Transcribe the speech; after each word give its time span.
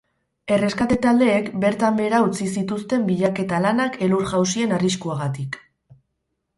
Erreskate 0.53 0.97
taldeek 1.03 1.51
bertan 1.65 1.99
behera 2.01 2.23
utzi 2.29 2.49
zituzten 2.55 3.05
bilaketa 3.13 3.63
lanak 3.69 4.03
elur-jausien 4.09 4.77
arriskuagatik. 4.81 5.65